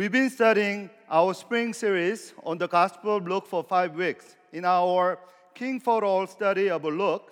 [0.00, 4.34] We've been studying our spring series on the Gospel of Luke for five weeks.
[4.50, 5.18] In our
[5.54, 7.30] King for All study of Luke,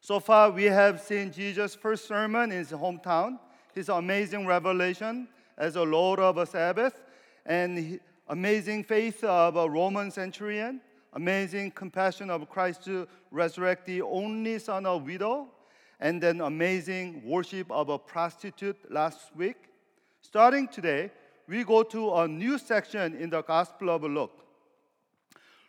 [0.00, 3.40] so far we have seen Jesus' first sermon in his hometown,
[3.74, 5.26] his amazing revelation
[5.56, 7.02] as a Lord of a Sabbath,
[7.44, 7.98] and
[8.28, 10.80] amazing faith of a Roman centurion,
[11.14, 15.48] amazing compassion of Christ to resurrect the only son of a widow,
[15.98, 19.56] and then amazing worship of a prostitute last week.
[20.20, 21.10] Starting today,
[21.48, 24.44] we go to a new section in the Gospel of Luke.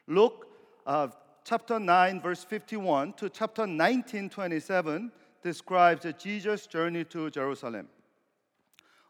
[0.07, 0.45] Luke
[0.85, 1.07] uh,
[1.45, 5.09] chapter 9, verse 51 to chapter 19, 27
[5.41, 7.87] describes Jesus' journey to Jerusalem.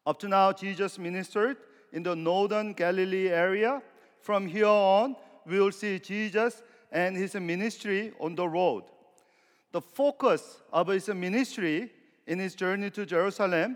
[0.05, 1.57] Up to now, Jesus ministered
[1.91, 3.81] in the northern Galilee area.
[4.21, 5.15] From here on,
[5.47, 8.83] we will see Jesus and his ministry on the road.
[9.71, 11.91] The focus of his ministry
[12.27, 13.75] in his journey to Jerusalem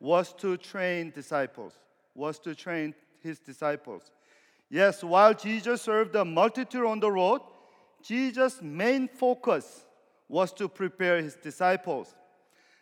[0.00, 1.74] was to train disciples
[2.14, 4.12] was to train his disciples.
[4.70, 7.40] Yes, while Jesus served the multitude on the road,
[8.02, 9.84] Jesus' main focus
[10.28, 12.14] was to prepare his disciples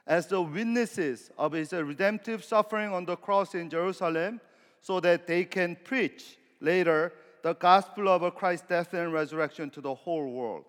[0.06, 4.41] as the witnesses of his redemptive suffering on the cross in Jerusalem
[4.81, 7.12] so that they can preach later
[7.43, 10.65] the gospel of Christ's death and resurrection to the whole world.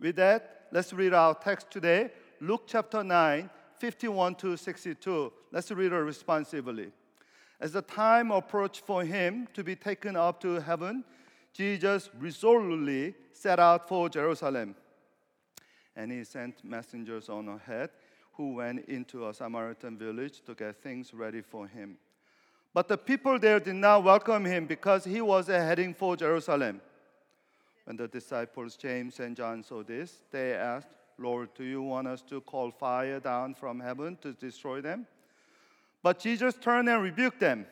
[0.00, 5.32] With that, let's read our text today, Luke chapter 9, 51 to 62.
[5.52, 6.90] Let's read it responsively.
[7.60, 11.04] As the time approached for him to be taken up to heaven,
[11.52, 14.76] Jesus resolutely set out for Jerusalem.
[15.96, 17.90] And he sent messengers on ahead
[18.34, 21.98] who went into a Samaritan village to get things ready for him.
[22.72, 26.80] But the people there did not welcome him because he was heading for Jerusalem.
[27.84, 30.86] When the disciples James and John saw this, they asked,
[31.18, 35.06] Lord, do you want us to call fire down from heaven to destroy them?
[36.08, 37.66] But Jesus turned and rebuked them.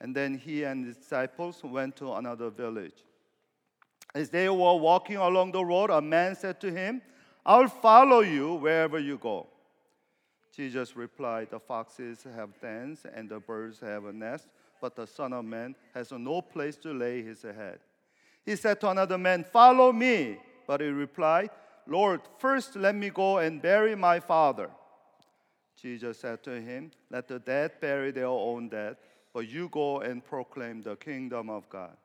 [0.00, 3.04] And then he and his disciples went to another village.
[4.14, 7.02] As they were walking along the road, a man said to him,
[7.44, 9.46] I'll follow you wherever you go.
[10.56, 14.48] Jesus replied, The foxes have dens and the birds have a nest,
[14.80, 17.78] but the Son of Man has no place to lay his head.
[18.46, 20.38] He said to another man, Follow me.
[20.66, 21.50] But he replied,
[21.86, 24.70] Lord, first let me go and bury my father.
[25.80, 28.96] Jesus said to him, Let the dead bury their own dead,
[29.32, 31.96] but you go and proclaim the kingdom of God.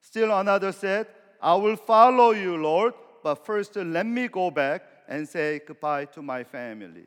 [0.00, 1.06] Still another said,
[1.40, 6.22] I will follow you, Lord, but first let me go back and say goodbye to
[6.22, 7.06] my family.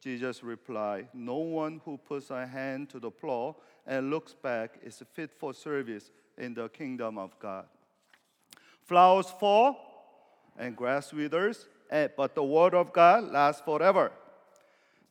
[0.00, 3.56] Jesus replied, No one who puts a hand to the plow
[3.86, 7.66] and looks back is fit for service in the kingdom of God.
[8.82, 9.76] Flowers fall
[10.58, 14.12] and grass withers, eh, but the word of God lasts forever.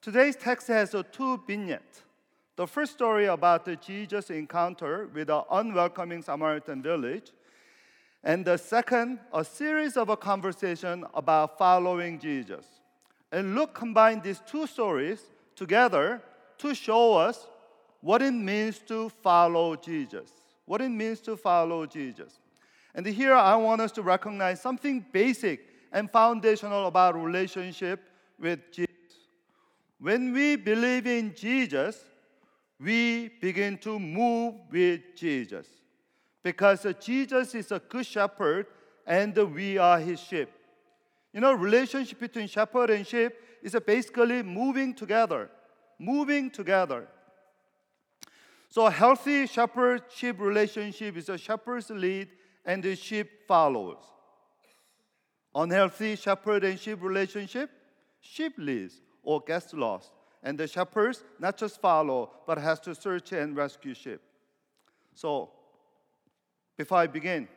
[0.03, 2.01] Today's text has two vignettes.
[2.57, 7.31] The first story about the Jesus encounter with an unwelcoming Samaritan village,
[8.21, 12.65] and the second, a series of a conversation about following Jesus.
[13.31, 15.21] And Luke combined these two stories
[15.55, 16.21] together
[16.57, 17.47] to show us
[18.01, 20.31] what it means to follow Jesus.
[20.65, 22.41] What it means to follow Jesus.
[22.93, 28.01] And here I want us to recognize something basic and foundational about relationship
[28.37, 28.92] with Jesus.
[30.03, 31.97] When we believe in Jesus,
[32.77, 35.65] we begin to move with Jesus.
[36.43, 38.65] Because Jesus is a good shepherd
[39.07, 40.49] and we are his sheep.
[41.31, 43.31] You know, relationship between shepherd and sheep
[43.61, 45.49] is basically moving together,
[45.97, 47.07] moving together.
[48.67, 52.27] So a healthy shepherd-sheep relationship is a shepherd's lead
[52.65, 54.03] and the sheep follows.
[55.55, 57.69] Unhealthy shepherd and sheep relationship,
[58.19, 60.11] sheep leads or gets lost.
[60.43, 64.19] And the shepherds not just follow, but has to search and rescue sheep.
[65.15, 65.49] So,
[66.77, 67.47] before I begin,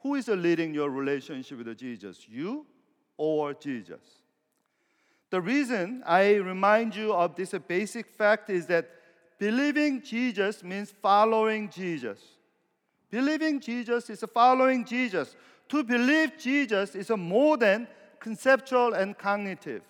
[0.00, 2.26] who is leading your relationship with Jesus?
[2.28, 2.66] You
[3.16, 4.22] or Jesus?
[5.30, 8.88] The reason I remind you of this basic fact is that
[9.38, 12.20] believing Jesus means following Jesus.
[13.10, 15.34] Believing Jesus is following Jesus.
[15.70, 17.88] To believe Jesus is more than
[18.20, 19.82] conceptual and cognitive.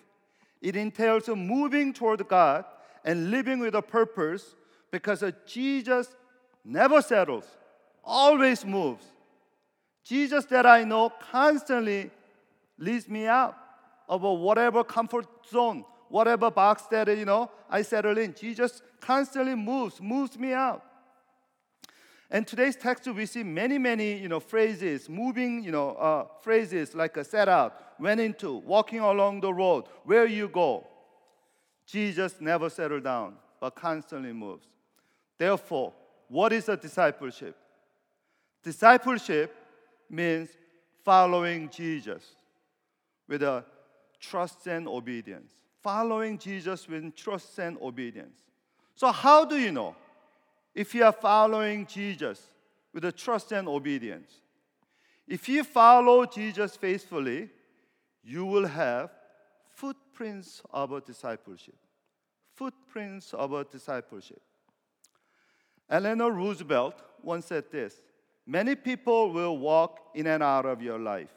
[0.61, 2.65] It entails moving toward God
[3.03, 4.55] and living with a purpose
[4.91, 6.15] because Jesus
[6.63, 7.45] never settles,
[8.03, 9.05] always moves.
[10.03, 12.09] Jesus that I know constantly
[12.77, 13.55] leads me out
[14.07, 18.33] of whatever comfort zone, whatever box that you know I settle in.
[18.33, 20.83] Jesus constantly moves, moves me out.
[22.29, 26.93] And today's text, we see many, many, you know, phrases, moving, you know, uh, phrases
[26.93, 30.85] like a set out, went into, walking along the road, where you go.
[31.85, 34.67] Jesus never settled down, but constantly moves.
[35.37, 35.93] Therefore,
[36.27, 37.55] what is a discipleship?
[38.63, 39.55] Discipleship
[40.09, 40.49] means
[41.03, 42.23] following Jesus
[43.27, 43.63] with a
[44.19, 45.53] trust and obedience.
[45.81, 48.37] Following Jesus with trust and obedience.
[48.95, 49.95] So, how do you know
[50.73, 52.41] if you are following Jesus
[52.93, 54.41] with a trust and obedience?
[55.27, 57.49] If you follow Jesus faithfully,
[58.27, 59.09] you will have
[59.69, 61.77] footprints of a discipleship.
[62.55, 64.41] Footprints of a discipleship.
[65.89, 68.01] Eleanor Roosevelt once said this
[68.45, 71.33] Many people will walk in and out of your life,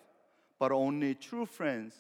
[0.59, 1.95] but only true friends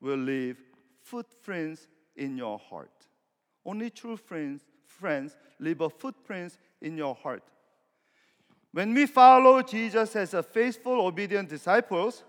[0.00, 0.58] will leave
[1.02, 3.08] footprints in your heart.
[3.64, 7.42] Only true friends, friends leave a footprints in your heart.
[8.70, 12.22] When we follow Jesus as a faithful, obedient disciples,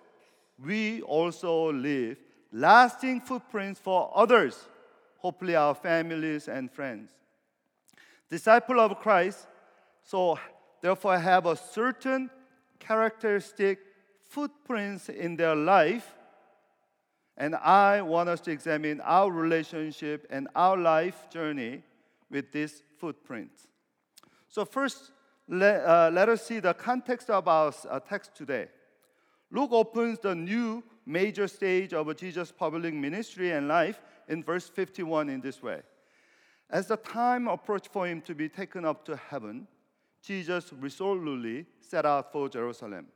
[0.63, 2.17] we also leave
[2.51, 4.67] lasting footprints for others,
[5.17, 7.11] hopefully our families and friends.
[8.29, 9.47] Disciple of Christ,
[10.03, 10.39] so
[10.81, 12.29] therefore have a certain
[12.79, 13.79] characteristic
[14.27, 16.15] footprints in their life.
[17.37, 21.83] And I want us to examine our relationship and our life journey
[22.31, 23.67] with these footprints.
[24.49, 25.11] So, first,
[25.47, 28.67] let, uh, let us see the context of our uh, text today.
[29.51, 35.29] Luke opens the new major stage of Jesus' public ministry and life in verse 51
[35.29, 35.81] in this way.
[36.69, 39.67] As the time approached for him to be taken up to heaven,
[40.21, 43.07] Jesus resolutely set out for Jerusalem.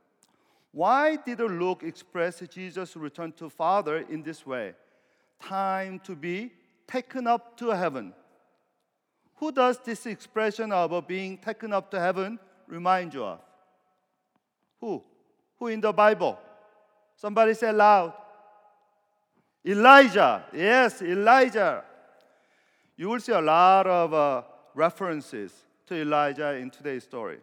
[0.72, 4.72] Why did Luke express Jesus' return to Father in this way?
[5.38, 6.50] Time to be
[6.86, 8.14] taken up to heaven.
[9.36, 13.40] Who does this expression of being taken up to heaven remind you of?
[14.80, 15.04] Who?
[15.62, 16.36] Who in the Bible?
[17.14, 18.14] Somebody say loud.
[19.64, 20.44] Elijah.
[20.52, 21.84] Yes, Elijah.
[22.96, 24.42] You will see a lot of uh,
[24.74, 25.52] references
[25.86, 27.38] to Elijah in today's story.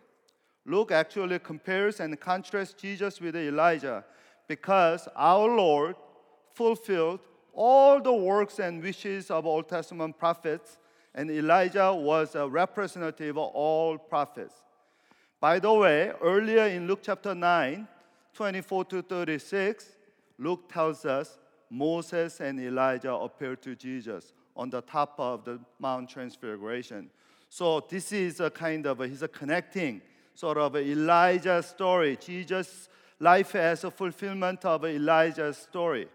[0.66, 4.04] Luke actually compares and contrasts Jesus with Elijah
[4.50, 5.96] because our Lord
[6.54, 7.22] fulfilled
[7.54, 10.78] all the works and wishes of Old Testament prophets,
[11.16, 14.56] and Elijah was a representative of all prophets.
[15.40, 17.88] By the way, earlier in Luke chapter 9,
[18.34, 19.96] 24 to 36,
[20.38, 21.38] Luke tells us
[21.70, 27.10] Moses and Elijah appeared to Jesus on the top of the Mount Transfiguration.
[27.50, 30.02] So this is a kind of a, he's a connecting
[30.34, 32.18] sort of Elijah story.
[32.18, 32.90] Jesus'
[33.20, 36.08] life as a fulfillment of Elijah's story.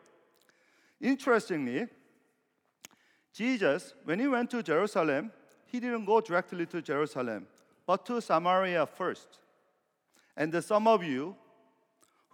[1.00, 1.86] Interestingly,
[3.32, 5.32] Jesus, when he went to Jerusalem,
[5.66, 7.46] he didn't go directly to Jerusalem,
[7.86, 9.40] but to Samaria first.
[10.36, 11.36] And some of you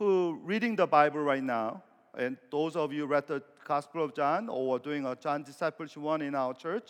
[0.01, 1.83] who reading the Bible right now,
[2.17, 6.03] and those of you read the Gospel of John or were doing a John discipleship
[6.03, 6.89] one in our church,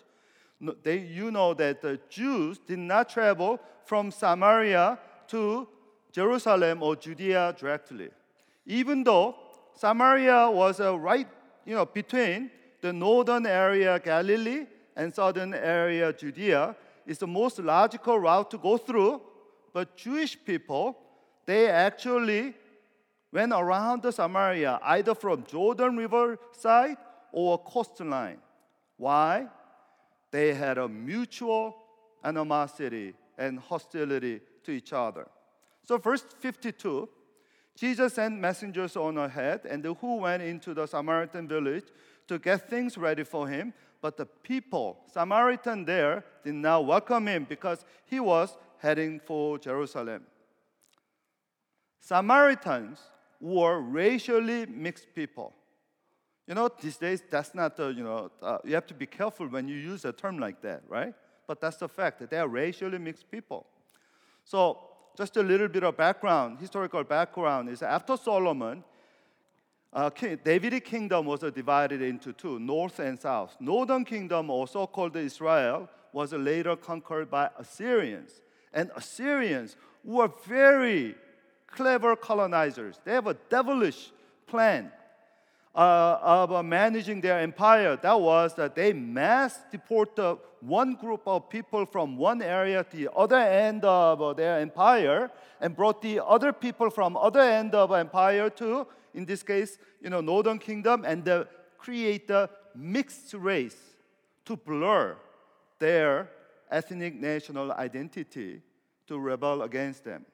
[0.84, 4.96] they, you know that the Jews did not travel from Samaria
[5.26, 5.66] to
[6.12, 8.10] Jerusalem or Judea directly.
[8.64, 9.34] Even though
[9.74, 11.26] Samaria was uh, right
[11.64, 12.48] you know, between
[12.80, 16.76] the northern area Galilee and southern area Judea,
[17.08, 19.20] is the most logical route to go through.
[19.72, 20.96] But Jewish people,
[21.44, 22.54] they actually
[23.32, 26.96] went around the Samaria, either from Jordan River side
[27.32, 28.38] or coastline.
[28.96, 29.48] Why?
[30.30, 31.76] they had a mutual
[32.22, 35.26] animosity and hostility to each other.
[35.84, 37.08] So, verse 52
[37.76, 41.86] Jesus sent messengers on ahead, and who went into the Samaritan village
[42.28, 43.72] to get things ready for him.
[44.02, 50.24] But the people, Samaritan there, did not welcome him because he was heading for Jerusalem.
[52.00, 52.98] Samaritans
[53.40, 55.54] were racially mixed people.
[56.46, 59.46] You know, these days, that's not the, you know, uh, you have to be careful
[59.46, 61.14] when you use a term like that, right?
[61.46, 63.66] But that's the fact that they are racially mixed people.
[64.44, 64.78] So,
[65.16, 68.84] just a little bit of background, historical background is after Solomon,
[69.92, 73.56] uh, King, Davidic kingdom was divided into two, north and south.
[73.60, 78.40] Northern kingdom, also called Israel, was later conquered by Assyrians.
[78.72, 81.16] And Assyrians were very
[81.70, 83.00] clever colonizers.
[83.04, 84.12] They have a devilish
[84.46, 84.92] plan
[85.74, 91.48] uh, of uh, managing their empire, that was that they mass deported one group of
[91.48, 96.24] people from one area to the other end of uh, their empire and brought the
[96.24, 101.04] other people from other end of empire to, in this case, you know, northern kingdom
[101.04, 101.44] and uh,
[101.78, 103.76] create a mixed race
[104.44, 105.16] to blur
[105.78, 106.28] their
[106.70, 108.60] ethnic national identity
[109.06, 110.26] to rebel against them.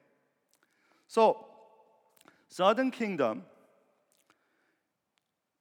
[1.07, 1.45] So,
[2.47, 3.43] southern kingdom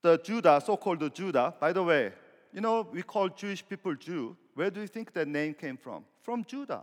[0.07, 1.55] the Judah, so-called Judah.
[1.59, 2.13] By the way,
[2.53, 4.37] you know we call Jewish people Jew.
[4.55, 6.05] Where do you think that name came from?
[6.23, 6.83] From Judah.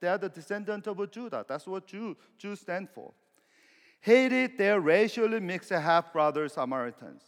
[0.00, 1.44] They are the descendant of Judah.
[1.46, 3.12] That's what Jew, Jews stand for.
[4.00, 7.22] Hated their racially mixed half brother Samaritans.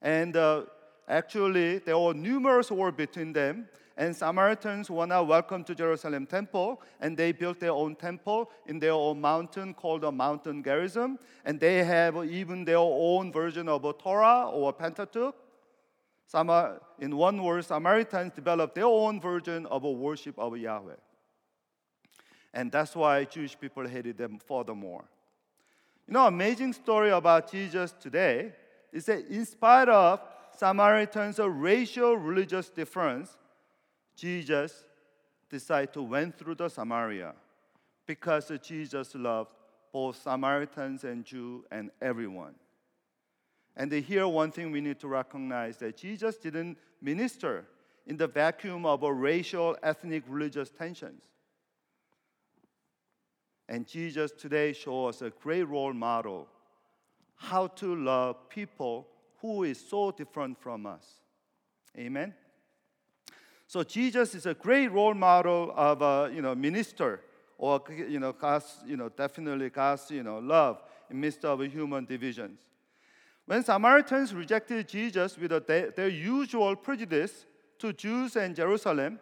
[0.00, 0.64] And uh,
[1.08, 3.68] actually, there were numerous wars between them.
[3.98, 8.78] And Samaritans were not welcome to Jerusalem temple, and they built their own temple in
[8.78, 11.18] their own mountain called the Mountain Gerizim.
[11.44, 15.34] And they have even their own version of a Torah or a Pentateuch.
[17.00, 20.94] In one word, Samaritans developed their own version of a worship of Yahweh.
[22.54, 25.06] And that's why Jewish people hated them furthermore.
[26.06, 28.52] You know, amazing story about Jesus today
[28.92, 30.20] is that in spite of
[30.56, 33.36] Samaritans' racial religious difference,
[34.18, 34.84] Jesus
[35.48, 37.34] decided to went through the Samaria
[38.04, 39.52] because Jesus loved
[39.92, 42.54] both Samaritans and Jew and everyone.
[43.76, 47.64] And here, one thing we need to recognize that Jesus didn't minister
[48.08, 51.22] in the vacuum of a racial, ethnic, religious tensions.
[53.68, 56.48] And Jesus today shows us a great role model
[57.36, 59.06] how to love people
[59.40, 61.06] who is so different from us.
[61.96, 62.34] Amen.
[63.68, 67.20] So Jesus is a great role model of a you know minister
[67.58, 72.06] or you know God's you know definitely God's you know love in midst of human
[72.06, 72.60] divisions.
[73.44, 77.44] When Samaritans rejected Jesus with a, their usual prejudice
[77.78, 79.20] to Jews and Jerusalem,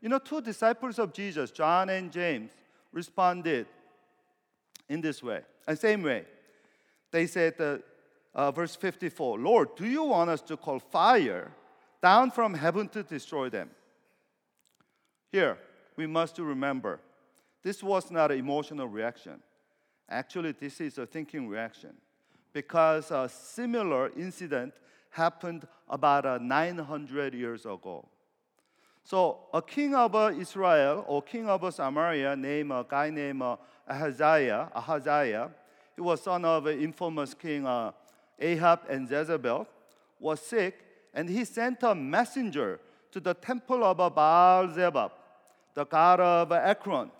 [0.00, 2.52] you know two disciples of Jesus, John and James,
[2.92, 3.66] responded
[4.88, 6.24] in this way, the same way.
[7.10, 7.78] They said, uh,
[8.32, 11.50] uh, verse 54, Lord, do you want us to call fire
[12.00, 13.70] down from heaven to destroy them?
[15.30, 15.58] Here,
[15.96, 17.00] we must remember
[17.62, 19.40] this was not an emotional reaction.
[20.08, 21.94] Actually, this is a thinking reaction
[22.52, 24.72] because a similar incident
[25.10, 28.06] happened about uh, 900 years ago.
[29.04, 33.56] So, a king of uh, Israel or king of Samaria named a guy named uh,
[33.88, 35.50] Ahaziah, Ahaziah,
[35.94, 37.90] he was son of an infamous king uh,
[38.38, 39.66] Ahab and Jezebel,
[40.20, 40.78] was sick,
[41.12, 42.80] and he sent a messenger
[43.12, 45.12] to the temple of Baal Zebub,
[45.74, 47.10] the god of Ekron,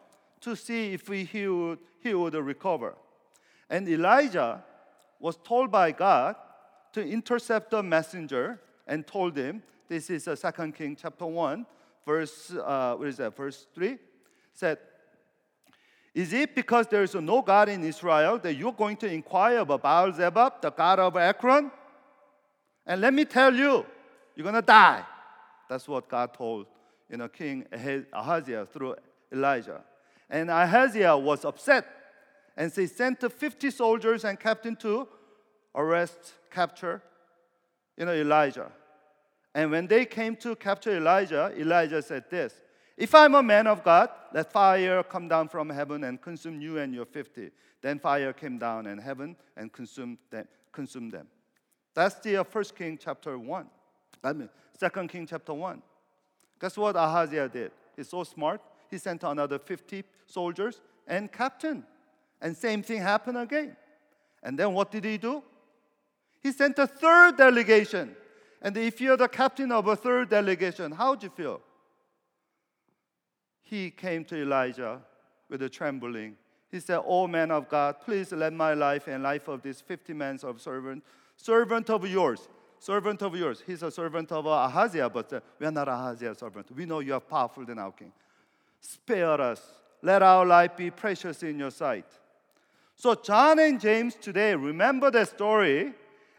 [0.40, 2.94] to see if he would, he would recover.
[3.70, 4.64] And Elijah
[5.20, 6.36] was told by God
[6.92, 11.66] to intercept the messenger and told him, this is 2 King chapter 1,
[12.06, 13.98] verse, uh, what is that, verse 3,
[14.52, 14.78] said,
[16.14, 19.82] is it because there is no God in Israel that you're going to inquire about
[19.82, 21.70] Baal Zebub, the God of Ekron?
[22.86, 23.84] And let me tell you,
[24.34, 25.04] you're going to die.
[25.68, 26.66] That's what God told
[27.10, 27.64] you know, King
[28.12, 28.96] Ahaziah through
[29.32, 29.82] Elijah.
[30.28, 31.86] And Ahaziah was upset.
[32.56, 35.08] And he sent 50 soldiers and captain to
[35.74, 37.02] arrest, capture,
[37.96, 38.70] you know, Elijah.
[39.54, 42.54] And when they came to capture Elijah, Elijah said this
[42.96, 46.78] if I'm a man of God, let fire come down from heaven and consume you
[46.78, 47.50] and your 50.
[47.80, 50.46] Then fire came down in heaven and consumed them.
[50.72, 51.28] Consumed them.
[51.94, 53.66] That's the uh, first King chapter 1.
[54.22, 54.48] I mean,
[54.78, 55.82] second King chapter 1.
[56.60, 57.70] Guess what Ahaziah did?
[57.96, 58.60] He's so smart.
[58.90, 61.84] He sent another 50 soldiers and captain.
[62.40, 63.76] And same thing happened again.
[64.42, 65.42] And then what did he do?
[66.40, 68.14] He sent a third delegation.
[68.62, 71.60] And if you're the captain of a third delegation, how would you feel?
[73.68, 74.98] he came to Elijah
[75.50, 76.36] with a trembling.
[76.70, 80.14] He said, O man of God, please let my life and life of this 50
[80.14, 81.04] men of servant,
[81.36, 83.62] servant of yours, servant of yours.
[83.66, 86.66] He's a servant of Ahaziah, but uh, we are not Ahaziah's servant.
[86.74, 88.12] We know you are powerful than our king.
[88.80, 89.62] Spare us.
[90.02, 92.06] Let our life be precious in your sight.
[92.94, 95.92] So John and James today remember the story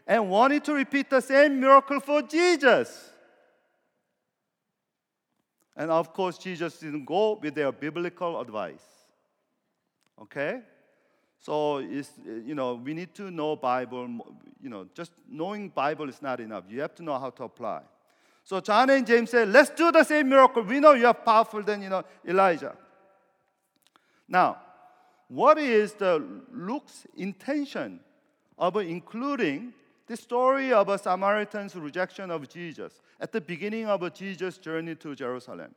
[0.06, 3.10] and wanted to repeat the same miracle for Jesus.
[5.76, 8.82] And of course, Jesus didn't go with their biblical advice.
[10.20, 10.60] Okay?
[11.40, 14.08] So it's, uh, you know, we need to know Bible,
[14.62, 16.64] you know, just knowing Bible is not enough.
[16.68, 17.82] You have to know how to apply.
[18.44, 20.62] So John and James said, let's do the same miracle.
[20.62, 22.76] We know you are powerful than, you know, Elijah.
[24.28, 24.58] Now,
[25.28, 28.00] what is the Luke's intention
[28.58, 29.72] of including
[30.10, 35.14] the story of a Samaritan's rejection of Jesus at the beginning of Jesus' journey to
[35.14, 35.72] Jerusalem.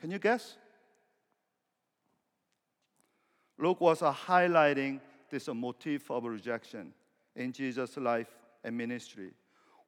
[0.00, 0.56] Can you guess?
[3.62, 5.00] Luke was highlighting
[5.30, 6.92] this motif of rejection
[7.36, 8.26] in Jesus' life
[8.64, 9.30] and ministry.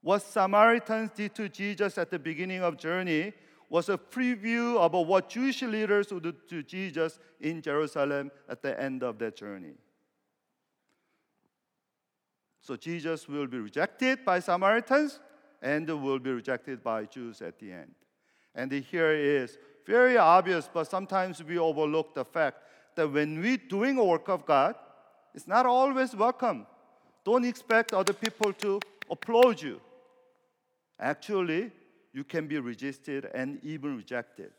[0.00, 3.32] What Samaritans did to Jesus at the beginning of journey
[3.68, 8.80] was a preview of what Jewish leaders would do to Jesus in Jerusalem at the
[8.80, 9.74] end of their journey.
[12.60, 15.18] So Jesus will be rejected by Samaritans
[15.60, 17.94] and will be rejected by Jews at the end.
[18.54, 22.58] And here is very obvious, but sometimes we overlook the fact
[22.96, 24.74] that when we're doing a work of God,
[25.34, 26.66] it's not always welcome.
[27.24, 29.80] Don't expect other people to applaud you.
[31.00, 31.72] Actually,
[32.12, 34.52] you can be resisted and even rejected.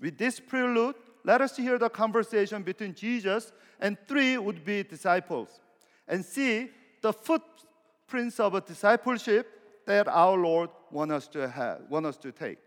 [0.00, 0.94] With this prelude,
[1.24, 5.60] let us hear the conversation between Jesus and three would be disciples
[6.06, 6.70] and see
[7.02, 9.50] the footprints of a discipleship
[9.86, 12.58] that our Lord wants us to have, want us to take.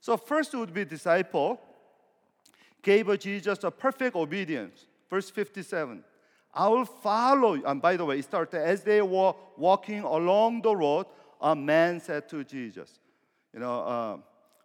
[0.00, 1.60] So first would be disciple
[2.84, 4.86] gave Jesus a perfect obedience.
[5.10, 6.04] Verse 57.
[6.54, 7.66] I will follow you.
[7.66, 11.06] And by the way, it started as they were walking along the road,
[11.40, 13.00] a man said to Jesus,
[13.52, 14.16] You know, uh,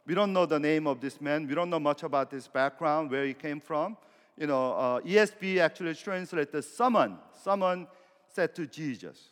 [0.05, 1.47] we don't know the name of this man.
[1.47, 3.97] We don't know much about his background, where he came from.
[4.37, 7.17] You know, uh, ESV actually translates someone.
[7.43, 7.87] Someone
[8.27, 9.29] said to Jesus.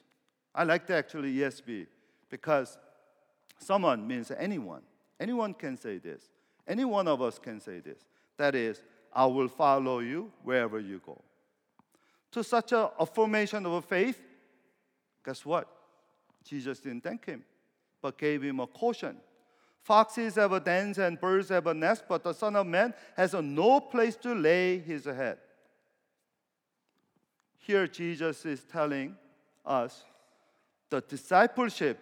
[0.53, 1.85] I like that actually ESV
[2.29, 2.77] because
[3.59, 4.81] someone means anyone.
[5.19, 6.23] Anyone can say this.
[6.67, 7.99] Any one of us can say this.
[8.37, 8.81] That is,
[9.13, 11.21] I will follow you wherever you go.
[12.31, 14.21] To such a affirmation of a faith,
[15.25, 15.67] guess what?
[16.43, 17.43] Jesus didn't thank him,
[18.01, 19.17] but gave him a caution.
[19.81, 23.33] Foxes have a den and birds have a nest, but the Son of Man has
[23.33, 25.37] no place to lay his head.
[27.57, 29.15] Here, Jesus is telling
[29.65, 30.03] us
[30.89, 31.99] the discipleship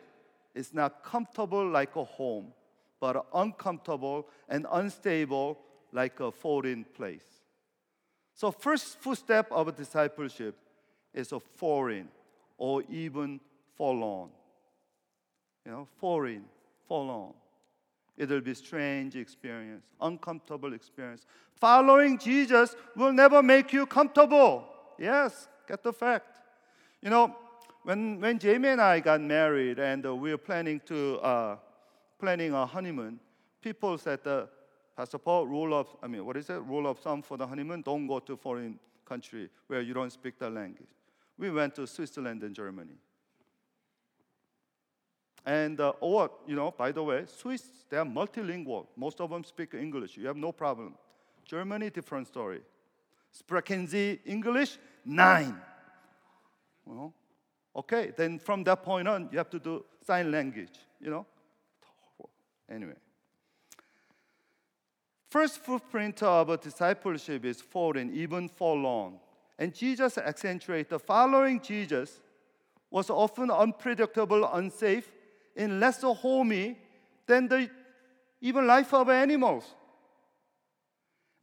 [0.54, 2.54] is not comfortable like a home,
[3.00, 5.60] but uncomfortable and unstable
[5.96, 7.26] like a foreign place.
[8.34, 10.56] So, first footstep of discipleship
[11.14, 12.10] is a foreign
[12.58, 13.40] or even
[13.76, 14.30] forlorn.
[15.66, 16.44] You know, foreign,
[16.88, 17.34] forlorn.
[18.18, 21.26] It'll be strange experience, uncomfortable experience.
[21.56, 24.66] Following Jesus will never make you comfortable.
[25.00, 26.40] Yes, get the fact.
[27.02, 27.36] You know,
[27.84, 31.58] when, when Jamie and I got married and uh, we were planning to uh,
[32.20, 33.20] planning a honeymoon,
[33.62, 34.46] people said, uh,
[34.96, 36.62] Pastor Paul, rule of, I mean, what is it?
[36.62, 40.40] Rule of thumb for the honeymoon, don't go to foreign country where you don't speak
[40.40, 40.88] the language.
[41.38, 42.96] We went to Switzerland and Germany.
[45.46, 48.88] And, uh, or, you know, by the way, Swiss, they are multilingual.
[48.96, 50.18] Most of them speak English.
[50.18, 50.96] You have no problem.
[51.44, 52.62] Germany, different story.
[53.32, 54.78] Sprechen Sie English?
[55.04, 55.56] Nein.
[56.86, 57.14] Well,
[57.76, 61.26] okay, then from that point on, you have to do sign language, you know?
[62.70, 62.96] Anyway.
[65.36, 69.16] First footprint of discipleship is foreign, even forlorn.
[69.60, 72.22] And Jesus accentuated following Jesus
[72.90, 75.12] was often unpredictable, unsafe,
[75.58, 76.78] and less homey
[77.28, 77.70] than the
[78.40, 79.66] even life of animals.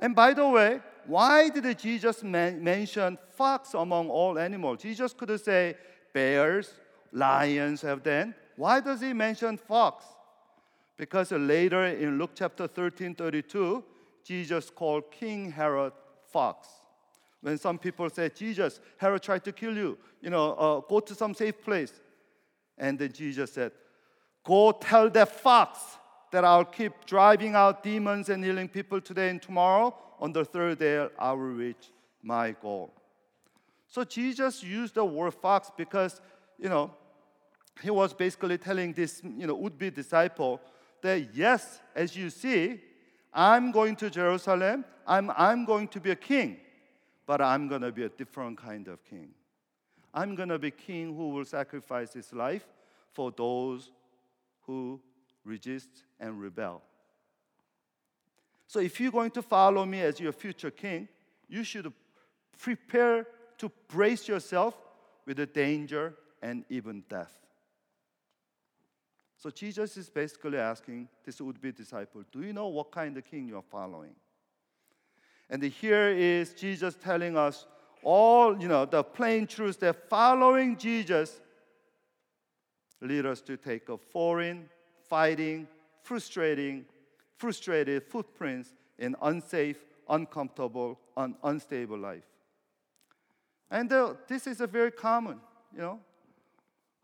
[0.01, 4.81] And by the way, why did Jesus man- mention fox among all animals?
[4.81, 5.77] Jesus could say
[6.15, 6.73] bears,
[7.13, 8.35] lions have then.
[8.57, 10.07] Why does he mention fox?
[10.97, 13.83] Because later in Luke chapter 13 32,
[14.25, 15.93] Jesus called King Herod
[16.31, 16.69] fox.
[17.41, 21.15] When some people say, Jesus, Herod tried to kill you, you know, uh, go to
[21.15, 21.93] some safe place.
[22.79, 23.73] And then Jesus said,
[24.45, 25.79] Go tell that fox
[26.31, 29.95] that I'll keep driving out demons and healing people today and tomorrow.
[30.19, 31.91] On the third day, I will reach
[32.23, 32.93] my goal.
[33.89, 36.21] So Jesus used the word fox because,
[36.59, 36.91] you know,
[37.83, 40.61] he was basically telling this, you know, would-be disciple
[41.03, 42.81] that yes, as you see,
[43.33, 46.59] I'm going to Jerusalem, I'm, I'm going to be a king,
[47.27, 49.31] but I'm going to be a different kind of king.
[50.15, 52.67] I'm going to be king who will sacrifice his life
[53.13, 53.91] for those
[54.63, 55.01] who
[55.45, 55.89] resist
[56.21, 56.83] and rebel.
[58.67, 61.09] So if you're going to follow me as your future king,
[61.49, 61.93] you should
[62.59, 63.27] prepare
[63.59, 64.77] to brace yourself
[65.27, 67.42] with the danger and even death.
[69.43, 73.25] So Jesus is basically asking this would be disciple, do you know what kind of
[73.25, 74.15] king you're following?
[75.51, 77.67] And here is Jesus telling us
[78.05, 81.41] all, you know, the plain truth that following Jesus
[83.01, 84.69] lead us to take a foreign,
[85.09, 85.67] fighting,
[86.05, 86.85] frustrating,
[87.37, 92.23] frustrated footprints in unsafe, uncomfortable, un- unstable life.
[93.73, 95.41] And uh, this is a very common,
[95.75, 95.99] you know,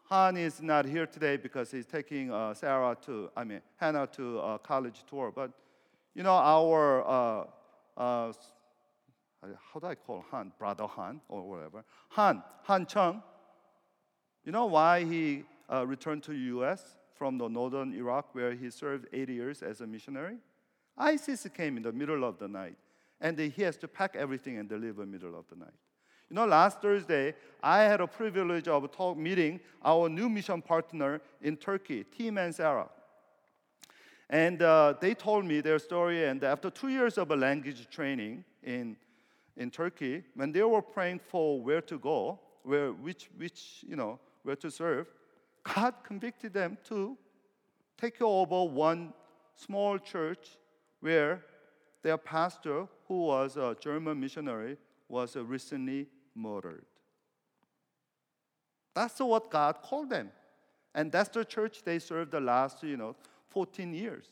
[0.08, 4.38] Han is not here today because he's taking uh, Sarah to, I mean, Hannah to
[4.38, 5.30] a college tour.
[5.34, 5.50] But,
[6.14, 7.44] you know, our, uh,
[8.00, 8.32] uh,
[9.42, 10.52] how do I call Han?
[10.58, 11.84] Brother Han or whatever.
[12.10, 13.22] Han, Han Chung.
[14.44, 16.96] You know why he uh, returned to the U.S.
[17.14, 20.38] from the northern Iraq where he served 80 years as a missionary?
[20.96, 22.76] ISIS came in the middle of the night,
[23.20, 25.74] and he has to pack everything and deliver middle of the night.
[26.30, 31.20] You know, last Thursday, I had a privilege of talk meeting our new mission partner
[31.40, 32.88] in Turkey, Tim and Sarah.
[34.28, 36.26] And uh, they told me their story.
[36.26, 38.96] And after two years of a language training in,
[39.56, 44.20] in Turkey, when they were praying for where to go, where, which, which, you know,
[44.42, 45.06] where to serve,
[45.62, 47.16] God convicted them to
[47.98, 49.14] take over one
[49.56, 50.58] small church
[51.00, 51.42] where
[52.02, 54.76] their pastor, who was a German missionary,
[55.08, 56.06] was recently
[56.38, 56.84] murdered.
[58.94, 60.30] That's what God called them.
[60.94, 63.14] And that's the church they served the last, you know,
[63.50, 64.30] 14 years.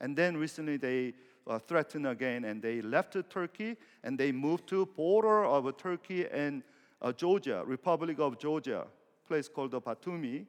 [0.00, 1.14] And then recently they
[1.46, 6.62] uh, threatened again and they left Turkey and they moved to border of Turkey and
[7.00, 8.86] uh, Georgia, Republic of Georgia,
[9.26, 10.46] place called the Batumi.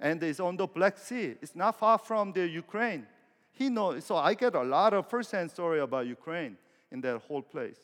[0.00, 1.34] And it's on the Black Sea.
[1.40, 3.06] It's not far from the Ukraine.
[3.52, 6.56] He knows, so I get a lot of first-hand story about Ukraine
[6.90, 7.76] in that whole place.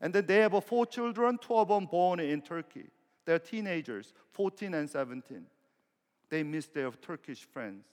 [0.00, 2.86] And then they have four children, two of them born in Turkey.
[3.24, 5.46] They're teenagers, 14 and 17.
[6.28, 7.84] They miss their Turkish friends.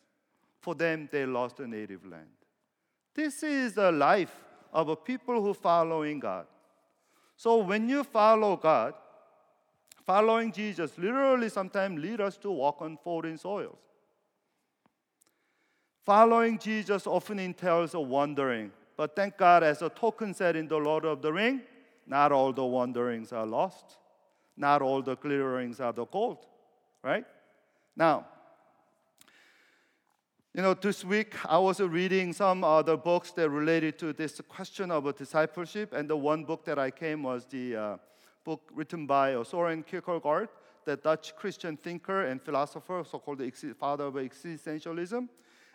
[0.60, 2.28] For them, they lost their native land.
[3.14, 4.34] This is the life
[4.72, 6.46] of a people who following God.
[7.36, 8.94] So when you follow God,
[10.06, 13.78] following Jesus literally sometimes lead us to walk on foreign soils.
[16.04, 20.78] Following Jesus often entails a wandering, but thank God, as a Tolkien said in The
[20.78, 21.62] Lord of the Ring,
[22.12, 23.98] not all the wanderings are lost,
[24.58, 26.46] not all the glitterings are the gold,
[27.02, 27.26] right?
[27.96, 28.28] Now,
[30.54, 34.92] you know, this week I was reading some other books that related to this question
[34.92, 37.98] of discipleship, and the one book that I came was the uh,
[38.44, 40.50] book written by Soren Kierkegaard,
[40.84, 45.30] the Dutch Christian thinker and philosopher, so-called the father of existentialism.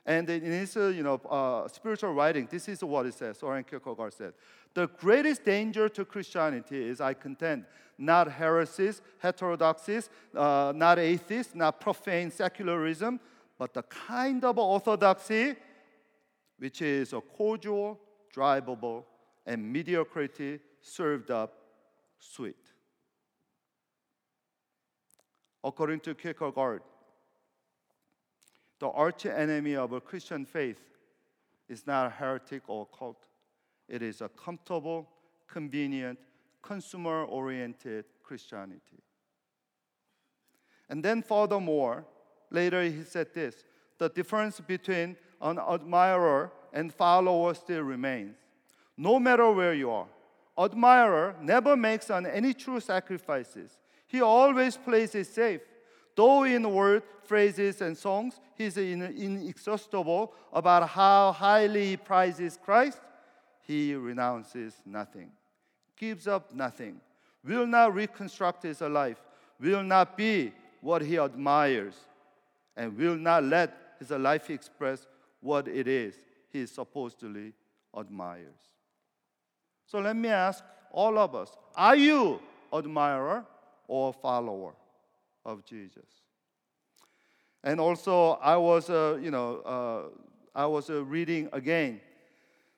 [0.05, 3.38] And in his, uh, you know, uh, spiritual writing, this is what it says.
[3.38, 4.35] Soren Kierkegaard said,
[4.76, 7.64] "The greatest danger to Christianity is, I contend,
[7.96, 13.18] not heresies, heterodoxies, uh, not atheists, not profane secularism."
[13.58, 15.56] but the kind of orthodoxy
[16.58, 17.98] which is a cordial,
[18.34, 19.04] drivable,
[19.44, 21.52] and mediocrity served up
[22.18, 22.56] sweet.
[25.62, 26.82] According to Kierkegaard,
[28.78, 30.80] the arch enemy of a Christian faith
[31.68, 33.26] is not a heretic or cult.
[33.88, 35.09] It is a comfortable,
[35.49, 36.18] convenient,
[36.62, 39.03] consumer oriented Christianity.
[40.88, 42.05] And then, furthermore,
[42.51, 43.64] Later, he said this
[43.99, 48.37] the difference between an admirer and follower still remains.
[48.96, 50.07] No matter where you are,
[50.59, 53.79] admirer never makes on any true sacrifices.
[54.07, 55.61] He always plays it safe.
[56.14, 63.01] Though in word, phrases, and songs, he's inexhaustible about how highly he prizes Christ,
[63.66, 65.31] he renounces nothing,
[65.96, 67.00] gives up nothing,
[67.44, 69.20] will not reconstruct his life,
[69.61, 71.94] will not be what he admires,
[72.76, 75.07] and will not let his life express
[75.40, 76.14] what it is
[76.50, 77.52] he supposedly
[77.96, 78.74] admires.
[79.87, 82.40] So let me ask all of us are you
[82.72, 83.44] admirer
[83.88, 84.74] or follower
[85.44, 86.05] of Jesus?
[87.62, 90.02] And also, I was, uh, you know, uh,
[90.55, 92.00] I was uh, reading again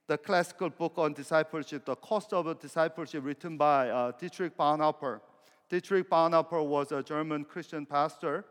[0.09, 5.21] the classical book on discipleship, The Cost of Discipleship, written by uh, Dietrich Bonhoeffer.
[5.69, 8.47] Dietrich Bonhoeffer was a German Christian pastor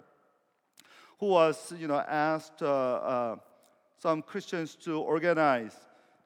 [1.19, 3.35] who was, you know, asked uh, uh,
[3.97, 5.75] some Christians to organize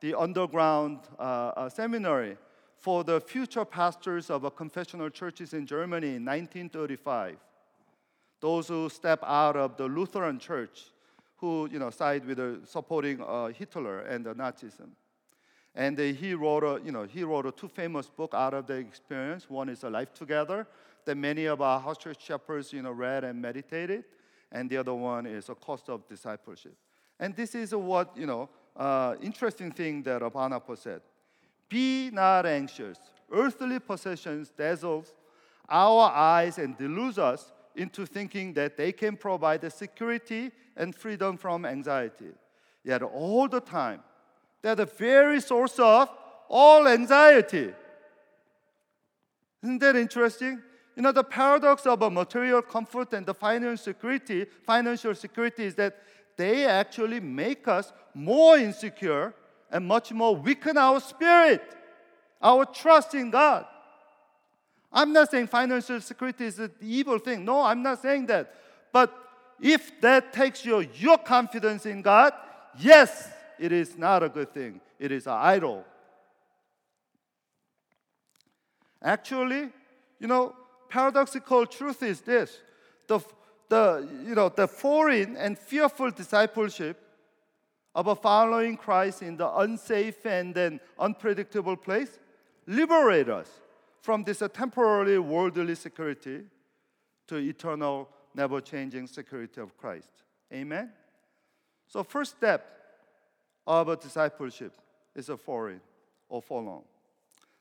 [0.01, 2.35] the underground uh, seminary
[2.77, 7.37] for the future pastors of confessional churches in Germany in 1935.
[8.41, 10.87] Those who step out of the Lutheran church,
[11.37, 14.89] who you know side with uh, supporting uh, Hitler and uh, Nazism.
[15.73, 18.73] And he wrote a, you know he wrote a two famous book out of the
[18.73, 19.49] experience.
[19.49, 20.67] One is a Life Together
[21.05, 24.03] that many of our house church shepherds you know read and meditated
[24.51, 26.75] and the other one is a cost of discipleship.
[27.19, 31.01] And this is what, you know, uh, interesting thing that Bonhoeffer said.
[31.69, 32.97] Be not anxious.
[33.31, 35.13] Earthly possessions dazzles
[35.69, 41.37] our eyes and delude us into thinking that they can provide the security and freedom
[41.37, 42.31] from anxiety.
[42.83, 44.01] Yet all the time,
[44.61, 46.09] they're the very source of
[46.49, 47.73] all anxiety.
[49.63, 50.61] Isn't that interesting?
[50.95, 55.75] You know, the paradox of a material comfort and the financial security, financial security is
[55.75, 55.97] that
[56.37, 59.33] they actually make us more insecure
[59.71, 61.61] and much more weaken our spirit,
[62.41, 63.65] our trust in God.
[64.91, 67.45] I'm not saying financial security is an evil thing.
[67.45, 68.53] No, I'm not saying that.
[68.91, 69.13] But
[69.61, 72.33] if that takes your, your confidence in God,
[72.77, 73.29] yes,
[73.61, 74.81] it is not a good thing.
[74.97, 75.85] It is an idol.
[79.03, 79.69] Actually,
[80.19, 80.55] you know,
[80.89, 82.57] paradoxical truth is this
[83.07, 83.19] the,
[83.69, 86.97] the, you know, the foreign and fearful discipleship
[87.93, 92.17] about following Christ in the unsafe and then unpredictable place
[92.65, 93.49] liberate us
[94.01, 96.41] from this uh, temporary worldly security
[97.27, 100.09] to eternal, never changing security of Christ.
[100.51, 100.91] Amen?
[101.87, 102.80] So, first step
[103.65, 104.73] of a discipleship
[105.15, 105.81] is a foreign
[106.29, 106.83] or follow.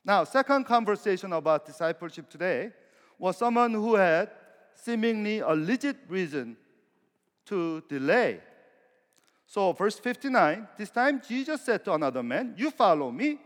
[0.05, 2.71] Now, second conversation about discipleship today
[3.19, 4.31] was someone who had
[4.75, 6.57] seemingly a legit reason
[7.47, 8.41] to delay.
[9.47, 13.39] So, verse 59 this time Jesus said to another man, You follow me.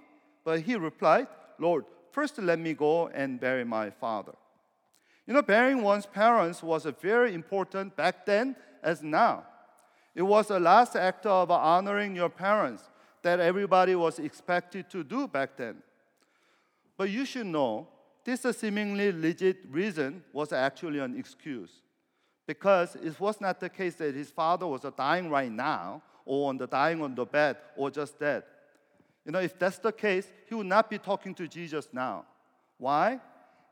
[0.45, 1.27] But he replied,
[1.59, 4.35] Lord, first let me go and bury my father.
[5.27, 9.45] You know, burying one's parents was very important back then as now.
[10.15, 12.89] It was the last act of honoring your parents
[13.23, 15.83] that everybody was expected to do back then.
[16.97, 17.89] But you should know
[18.25, 21.83] this seemingly legit reason was actually an excuse.
[22.47, 26.59] Because it was not the case that his father was dying right now, or on
[26.59, 28.45] the dying on the bed, or just dead.
[29.25, 32.27] You know, if that's the case, he would not be talking to Jesus now.
[32.79, 33.21] Why?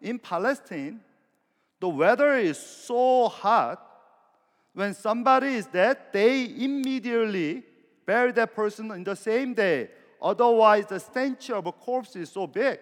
[0.00, 1.00] In Palestine,
[1.80, 3.86] the weather is so hot.
[4.74, 7.62] When somebody is dead, they immediately
[8.06, 9.90] bury that person in the same day.
[10.20, 12.78] Otherwise, the stench of a corpse is so big.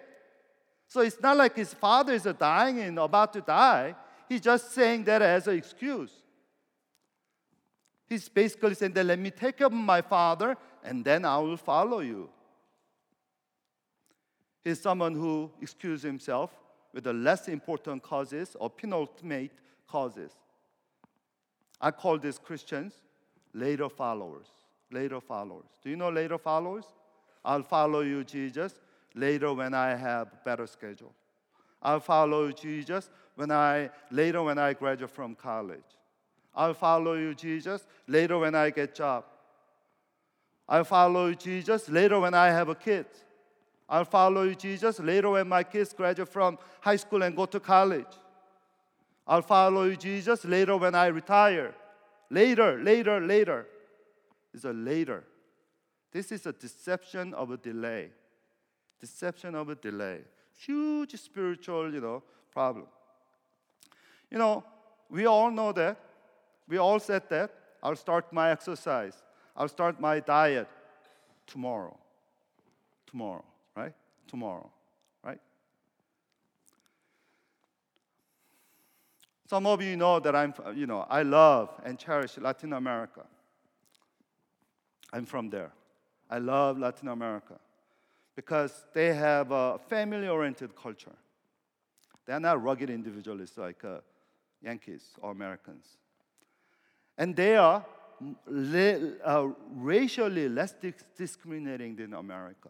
[0.87, 3.95] So it's not like his father is dying and about to die.
[4.27, 6.11] He's just saying that as an excuse.
[8.07, 11.99] He's basically saying that let me take up my father and then I will follow
[11.99, 12.29] you.
[14.63, 16.51] He's someone who excuses himself
[16.93, 19.51] with the less important causes or penultimate
[19.87, 20.31] causes.
[21.81, 22.93] I call these Christians
[23.53, 24.47] later followers.
[24.91, 25.67] Later followers.
[25.83, 26.85] Do you know later followers?
[27.43, 28.79] I'll follow you, Jesus,
[29.15, 31.13] later when I have better schedule.
[31.81, 35.97] I'll follow you, Jesus when I later when I graduate from college.
[36.53, 39.25] I'll follow you, Jesus, later when I get job.
[40.67, 43.05] I'll follow you, Jesus, later when I have a kid.
[43.87, 47.59] I'll follow you, Jesus, later when my kids graduate from high school and go to
[47.59, 48.13] college.
[49.31, 51.73] I'll follow you, Jesus, later when I retire.
[52.29, 53.65] Later, later, later.
[54.53, 55.23] It's a later.
[56.11, 58.11] This is a deception of a delay
[59.01, 60.19] deception of a delay.
[60.65, 62.85] Huge spiritual, you know, problem.
[64.29, 64.63] You know,
[65.09, 65.97] we all know that.
[66.69, 67.51] We all said that.
[67.83, 69.15] I'll start my exercise.
[69.57, 70.69] I'll start my diet
[71.47, 71.97] tomorrow.
[73.07, 73.43] Tomorrow,
[73.75, 73.93] right?
[74.27, 74.69] Tomorrow,
[75.23, 75.39] right?
[79.51, 83.25] Some of you know that I'm, you know, I love and cherish Latin America.
[85.11, 85.73] I'm from there.
[86.29, 87.59] I love Latin America
[88.33, 91.11] because they have a family oriented culture.
[92.25, 93.97] They're not rugged individualists like uh,
[94.63, 95.85] Yankees or Americans.
[97.17, 97.85] And they are
[99.25, 100.75] uh, racially less
[101.17, 102.69] discriminating than America.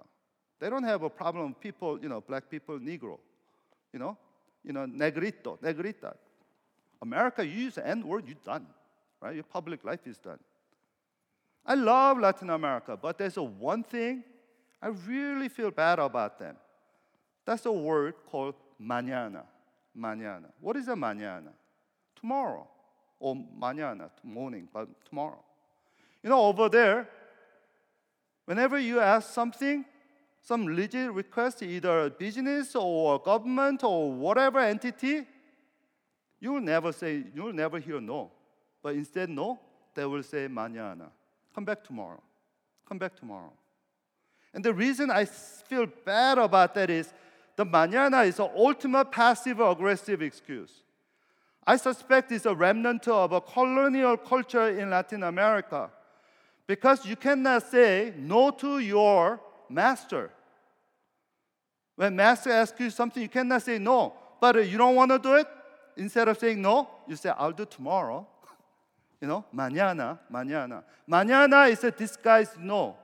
[0.59, 3.19] They don't have a problem with people, you know, black people, Negro,
[3.93, 4.17] you know,
[4.63, 6.15] you know, negrito, negrita.
[7.01, 8.67] America, you use the N word, you're done,
[9.21, 9.35] right?
[9.35, 10.39] Your public life is done.
[11.65, 14.23] I love Latin America, but there's a one thing
[14.81, 16.55] I really feel bad about them.
[17.45, 19.43] That's a word called mañana.
[19.97, 20.45] Mañana.
[20.59, 21.51] What is a mañana?
[22.15, 22.67] Tomorrow.
[23.19, 25.43] Or mañana, morning, but tomorrow.
[26.23, 27.07] You know, over there,
[28.45, 29.85] whenever you ask something,
[30.41, 35.27] some legit request, either a business or a government or whatever entity,
[36.41, 38.31] you will never say, you will never hear no.
[38.81, 39.59] But instead, no,
[39.93, 41.09] they will say mañana.
[41.53, 42.21] Come back tomorrow.
[42.89, 43.53] Come back tomorrow.
[44.53, 47.13] And the reason I feel bad about that is
[47.55, 50.81] the mañana is an ultimate passive aggressive excuse.
[51.65, 55.91] I suspect it's a remnant of a colonial culture in Latin America
[56.65, 60.31] because you cannot say no to your master.
[61.95, 65.35] When master asks you something, you cannot say no, but you don't want to do
[65.35, 65.47] it.
[66.01, 68.25] Instead of saying no, you say, I'll do tomorrow.
[69.21, 70.83] you know, mañana, mañana.
[71.07, 72.95] Mañana is a disguised no.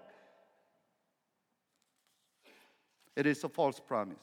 [3.16, 4.18] It is a false promise.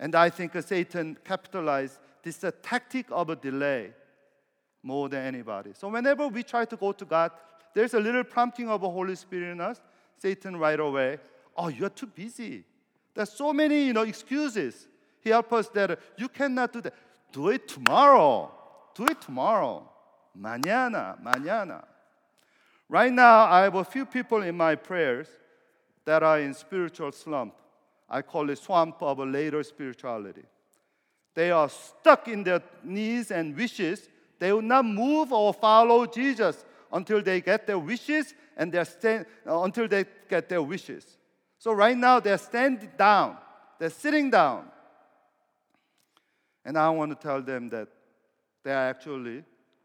[0.00, 3.92] And I think Satan capitalized this tactic of a delay
[4.82, 5.70] more than anybody.
[5.74, 7.30] So whenever we try to go to God,
[7.72, 9.80] there's a little prompting of the Holy Spirit in us.
[10.18, 11.18] Satan right away,
[11.56, 12.64] oh, you're too busy.
[13.14, 14.88] There's so many, you know, excuses.
[15.20, 16.94] He helps us that you cannot do that.
[17.32, 18.52] Do it tomorrow.
[18.94, 19.88] Do it tomorrow.
[20.38, 21.84] Mañana, mañana.
[22.88, 25.28] Right now, I have a few people in my prayers
[26.04, 27.54] that are in spiritual slump.
[28.08, 30.44] I call it swamp of a later spirituality.
[31.34, 34.08] They are stuck in their needs and wishes.
[34.38, 39.26] They will not move or follow Jesus until they get their wishes and they're stand,
[39.46, 41.18] uh, until they get their wishes.
[41.58, 43.36] So right now they're standing down,
[43.78, 44.68] they're sitting down.
[46.64, 47.88] And I want to tell them that
[48.64, 49.44] they are actually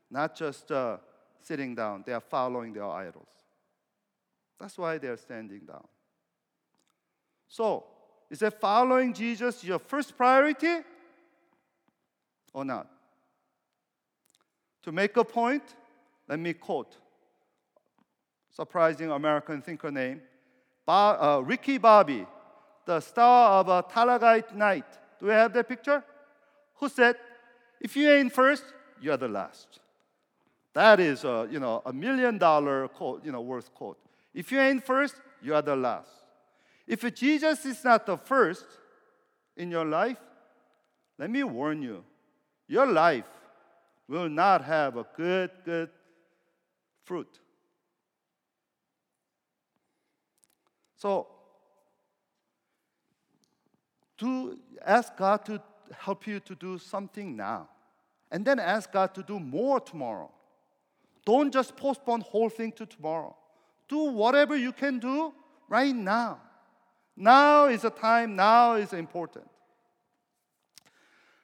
[0.10, 0.98] not just uh,
[1.42, 3.30] sitting down, they are following their idols.
[4.60, 5.88] That's why they're standing down.
[7.48, 7.86] So,
[8.30, 10.78] is that following Jesus your first priority
[12.54, 12.90] or not?
[14.84, 15.64] To make a point,
[16.28, 16.98] let me quote
[18.54, 20.22] surprising American thinker name,
[20.88, 22.26] uh, Ricky Bobby,
[22.86, 24.86] the star of a Talladega Night.
[25.20, 26.04] Do we have that picture?
[26.84, 27.16] Who said,
[27.80, 28.66] "If you ain't first,
[29.00, 29.80] you're the last."
[30.74, 33.98] That is a you know a million dollar quote, you know worth quote.
[34.34, 36.10] If you ain't first, you are the last.
[36.86, 38.66] If Jesus is not the first
[39.56, 40.18] in your life,
[41.18, 42.04] let me warn you,
[42.68, 43.32] your life
[44.10, 45.90] will not have a good, good
[47.06, 47.40] fruit.
[50.98, 51.28] So,
[54.18, 55.62] to ask God to
[55.98, 57.70] help you to do something now,
[58.32, 60.32] and then ask God to do more tomorrow.
[61.26, 63.36] Don't just postpone whole thing to tomorrow.
[63.88, 65.34] Do whatever you can do
[65.70, 66.40] right now.
[67.16, 69.48] Now is the time, now is important.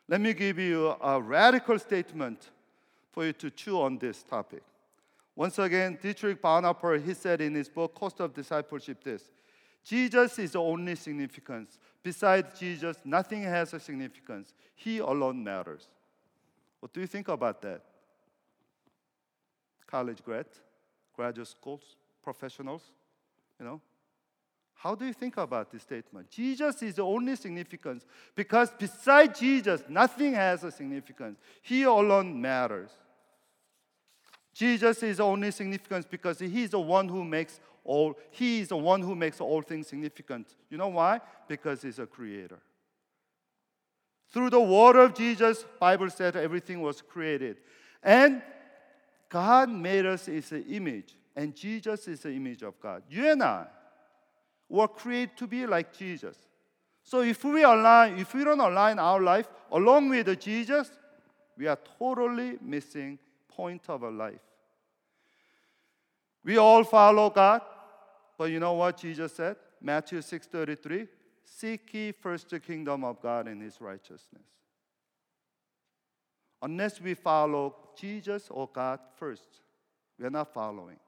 [0.07, 2.49] Let me give you a radical statement
[3.11, 4.63] for you to chew on this topic.
[5.35, 9.29] Once again, Dietrich Bonhoeffer, he said in his book, Cost of Discipleship, this
[9.83, 11.77] Jesus is the only significance.
[12.01, 14.53] Besides Jesus, nothing has a significance.
[14.75, 15.87] He alone matters.
[16.79, 17.81] What do you think about that?
[19.85, 20.45] College grad,
[21.15, 21.81] graduate schools,
[22.23, 22.83] professionals,
[23.59, 23.81] you know?
[24.75, 26.29] How do you think about this statement?
[26.29, 31.37] Jesus is the only significance because beside Jesus, nothing has a significance.
[31.61, 32.91] He alone matters.
[34.53, 37.59] Jesus is the only significance because He is the one who makes
[37.89, 40.55] all, He is the one who makes all things significant.
[40.69, 41.21] You know why?
[41.47, 42.59] Because He's a creator.
[44.31, 47.57] Through the word of Jesus, Bible said everything was created.
[48.03, 48.43] And
[49.27, 53.01] God made us His image, and Jesus is the image of God.
[53.09, 53.65] You and I
[54.69, 56.37] were created to be like Jesus.
[57.03, 60.91] So if we align, if we don't align our life along with Jesus,
[61.57, 64.41] we are totally missing point of our life.
[66.43, 67.61] We all follow God,
[68.39, 69.57] but you know what Jesus said?
[69.81, 71.09] Matthew 6:33,
[71.43, 74.47] seek ye first the kingdom of God and his righteousness.
[76.61, 79.61] Unless we follow Jesus or God first,
[80.17, 80.99] we are not following.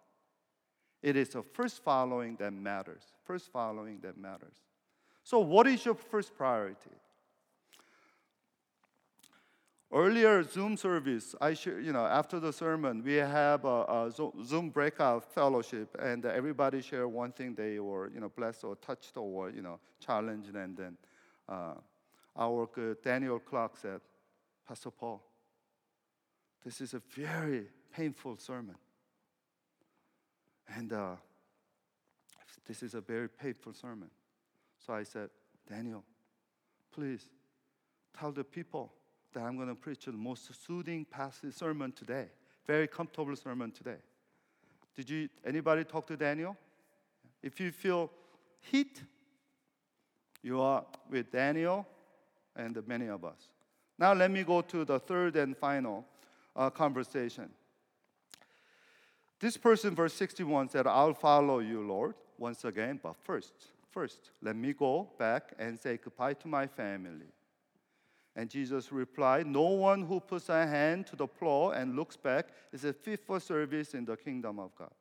[1.02, 3.14] It is the first following that matters.
[3.24, 4.58] First following that matters.
[5.24, 6.98] So, what is your first priority?
[9.94, 14.12] Earlier Zoom service, I share, you know, after the sermon, we have a, a
[14.46, 19.18] Zoom breakout fellowship, and everybody share one thing they were, you know, blessed or touched
[19.18, 20.98] or, you know, challenged, and then
[21.50, 21.74] uh,
[22.38, 24.00] our Daniel Clark said,
[24.66, 25.22] Pastor Paul,
[26.64, 28.76] this is a very painful sermon.
[30.74, 31.16] And uh,
[32.66, 34.10] this is a very painful sermon.
[34.86, 35.30] So I said,
[35.70, 36.06] Daniel,
[36.94, 37.28] please
[38.18, 38.94] tell the people
[39.34, 42.28] that I'm going to preach the most soothing passage sermon today.
[42.68, 43.98] Very comfortable sermon today.
[44.96, 46.58] Did you anybody talk to Daniel?
[47.42, 48.12] If you feel
[48.60, 49.02] heat,
[50.44, 51.88] you are with Daniel
[52.56, 53.50] and many of us.
[53.98, 56.06] Now let me go to the third and final
[56.56, 57.50] uh, conversation.
[59.40, 63.54] This person, verse 61, said, I'll follow you, Lord, once again, but first,
[63.90, 67.28] first, let me go back and say goodbye to my family.
[68.36, 72.48] And Jesus replied, No one who puts a hand to the plow and looks back
[72.72, 74.92] is a fit for service in the kingdom of God.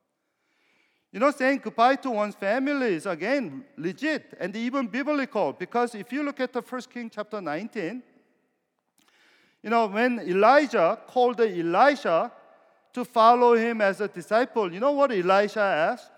[1.13, 6.13] You know, saying goodbye to one's family is again legit and even biblical because if
[6.13, 8.03] you look at the first King chapter 19,
[9.63, 12.31] you know, when Elijah called Elisha
[12.93, 16.11] to follow him as a disciple, you know what Elisha asked?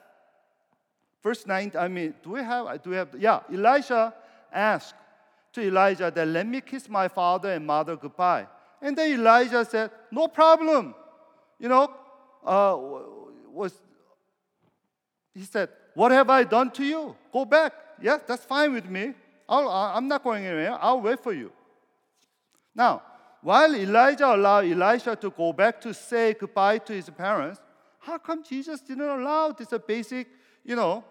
[1.23, 4.13] Verse 9, I mean, do we have, do we have, yeah, Elisha
[4.53, 4.95] asked
[5.53, 8.47] to Elijah that let me kiss my father and mother goodbye.
[8.81, 10.95] And then Elijah said, no problem.
[11.59, 11.95] You know,
[12.45, 12.77] uh,
[13.51, 13.73] was,
[15.35, 17.17] he said, what have I done to you?
[17.33, 17.73] Go back.
[18.01, 19.15] Yes, that's fine with me.
[19.49, 20.79] I'll, I'm not going anywhere.
[20.81, 21.53] I'll wait for you.
[22.75, 23.03] Now,
[23.43, 27.61] while Elijah allowed Elisha to go back to say goodbye to his parents,
[27.99, 30.27] how come Jesus didn't allow this basic,
[30.65, 31.05] you know,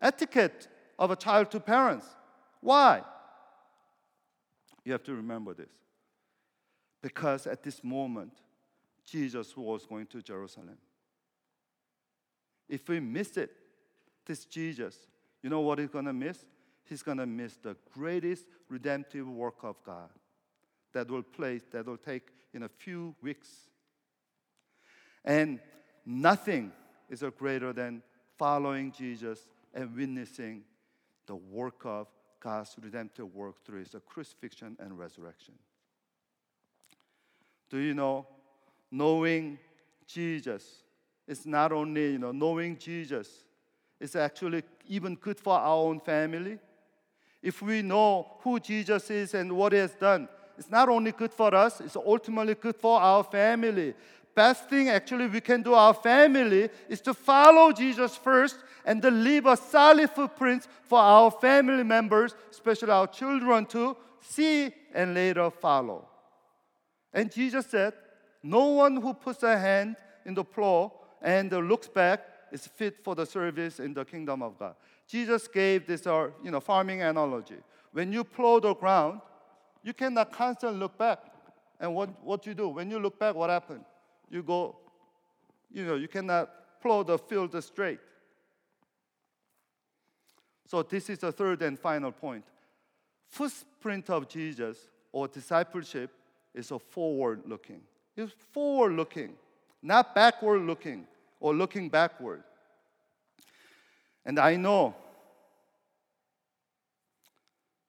[0.00, 2.06] etiquette of a child to parents?
[2.60, 3.02] Why?
[4.90, 5.70] You have to remember this.
[7.00, 8.32] Because at this moment,
[9.06, 10.78] Jesus was going to Jerusalem.
[12.68, 13.52] if we miss it,
[14.26, 14.96] this Jesus,
[15.44, 16.44] you know what he's going to miss?
[16.88, 20.10] He's going to miss the greatest redemptive work of God
[20.92, 23.48] that will place that will take in a few weeks.
[25.24, 25.60] And
[26.04, 26.72] nothing
[27.08, 28.02] is greater than
[28.36, 30.64] following Jesus and witnessing
[31.26, 32.08] the work of
[32.40, 35.54] God's redemptive work through his crucifixion and resurrection.
[37.68, 38.26] Do you know
[38.90, 39.58] knowing
[40.06, 40.82] Jesus
[41.28, 43.44] is not only you know knowing Jesus,
[44.00, 46.58] it's actually even good for our own family.
[47.42, 50.28] If we know who Jesus is and what he has done,
[50.58, 53.94] it's not only good for us, it's ultimately good for our family.
[54.34, 59.10] Best thing actually we can do our family is to follow Jesus first and to
[59.10, 65.50] leave a solid footprint for our family members, especially our children, to see and later
[65.50, 66.08] follow.
[67.12, 67.92] And Jesus said,
[68.42, 72.20] No one who puts a hand in the plow and looks back
[72.52, 74.74] is fit for the service in the kingdom of God.
[75.06, 77.56] Jesus gave this uh, you know, farming analogy.
[77.92, 79.20] When you plow the ground,
[79.82, 81.18] you cannot constantly look back.
[81.80, 82.68] And what, what you do?
[82.68, 83.84] When you look back, what happened?
[84.30, 84.76] You go,
[85.72, 86.50] you know, you cannot
[86.80, 88.00] plow the field straight.
[90.66, 92.44] So this is the third and final point.
[93.26, 94.78] Footprint of Jesus
[95.12, 96.10] or discipleship
[96.54, 97.80] is a forward looking.
[98.16, 99.34] It's forward looking,
[99.82, 101.06] not backward looking
[101.40, 102.42] or looking backward.
[104.24, 104.94] And I know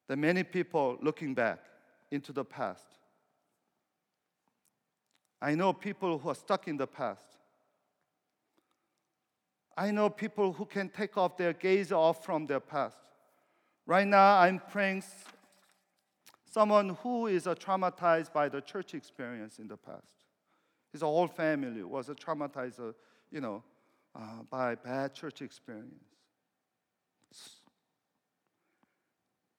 [0.08, 1.60] that many people looking back
[2.10, 2.84] into the past.
[5.42, 7.38] I know people who are stuck in the past.
[9.76, 12.98] I know people who can take off their gaze off from their past.
[13.88, 15.04] Right now, I'm praying
[16.46, 20.06] someone who is traumatized by the church experience in the past.
[20.92, 22.94] His whole family was traumatized,
[23.32, 23.64] you know,
[24.14, 26.04] uh, by bad church experience.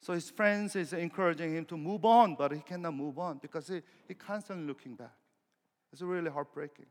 [0.01, 3.69] So his friends is encouraging him to move on, but he cannot move on because
[3.69, 5.15] he, he constantly looking back.
[5.93, 6.87] It's really heartbreaking.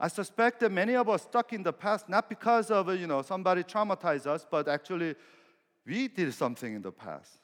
[0.00, 3.22] I suspect that many of us stuck in the past not because of you know
[3.22, 5.14] somebody traumatized us, but actually
[5.86, 7.38] we did something in the past.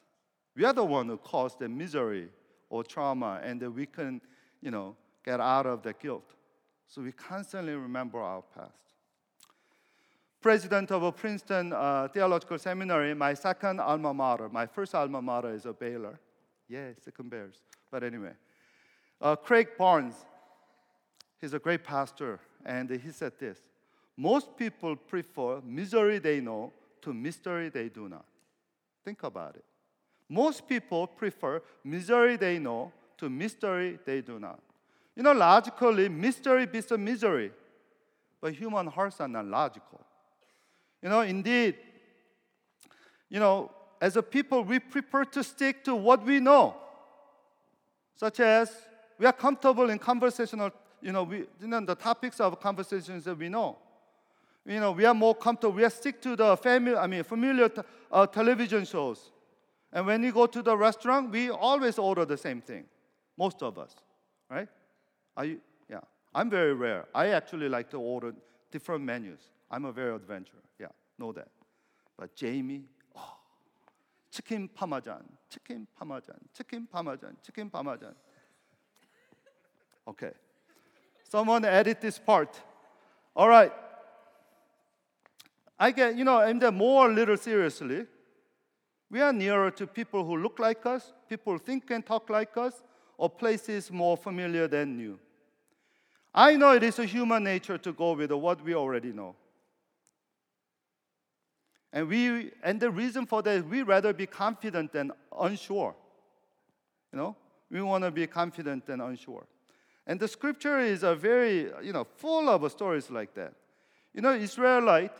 [0.55, 2.27] We are the one who caused the misery
[2.69, 4.19] or trauma, and that we can
[4.61, 6.33] you know get out of the guilt.
[6.87, 8.89] So we constantly remember our past
[10.41, 14.49] president of a Princeton uh, Theological Seminary, my second alma mater.
[14.49, 16.19] My first alma mater is a Baylor.
[16.69, 17.55] Yeah, second Bears.
[17.91, 18.33] But anyway,
[19.19, 20.13] uh, Craig Barnes,
[21.41, 23.59] he's a great pastor, and he said this
[24.15, 28.25] Most people prefer misery they know to mystery they do not.
[29.03, 29.65] Think about it.
[30.29, 34.59] Most people prefer misery they know to mystery they do not.
[35.15, 37.51] You know, logically, mystery beats misery,
[38.39, 39.99] but human hearts are not logical.
[41.01, 41.75] You know, indeed,
[43.29, 43.71] you know,
[44.01, 46.75] as a people, we prefer to stick to what we know,
[48.15, 48.71] such as
[49.17, 50.71] we are comfortable in conversational,
[51.01, 53.77] you know, we, you know, the topics of conversations that we know.
[54.65, 55.73] You know, we are more comfortable.
[55.73, 57.81] We are stick to the family, I mean, familiar t-
[58.11, 59.31] uh, television shows.
[59.91, 62.85] And when we go to the restaurant, we always order the same thing.
[63.37, 63.95] Most of us,
[64.49, 64.67] right?
[65.35, 65.59] Are you?
[65.89, 66.01] Yeah.
[66.35, 67.05] I'm very rare.
[67.15, 68.33] I actually like to order
[68.71, 69.39] different menus.
[69.71, 70.61] I'm a very adventurer.
[70.79, 70.87] Yeah,
[71.17, 71.47] know that.
[72.17, 72.83] But Jamie,
[74.29, 78.15] oh, chicken parmesan, chicken parmesan, chicken parmesan, chicken parmesan.
[80.07, 80.31] Okay.
[81.23, 82.59] Someone edit this part.
[83.35, 83.71] All right.
[85.79, 88.05] I get, you know, and then more little seriously,
[89.09, 92.83] we are nearer to people who look like us, people think and talk like us,
[93.17, 95.19] or places more familiar than new.
[96.33, 99.35] I know it is a human nature to go with what we already know.
[101.91, 105.95] And, we, and the reason for that, we rather be confident than unsure.
[107.11, 107.35] You know,
[107.71, 109.45] we want to be confident than unsure.
[110.05, 113.53] And the scripture is a very, you know, full of stories like that.
[114.13, 115.13] You know, Israelite,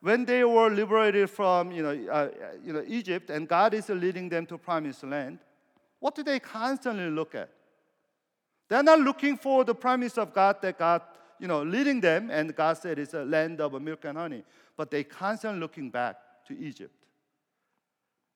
[0.00, 2.28] when they were liberated from, you know, uh,
[2.62, 5.38] you know, Egypt and God is leading them to promised land,
[6.00, 7.48] what do they constantly look at?
[8.68, 11.02] They're not looking for the promise of God that God
[11.42, 14.44] you know, leading them, and God said it's a land of milk and honey.
[14.76, 16.16] But they constantly looking back
[16.46, 16.94] to Egypt.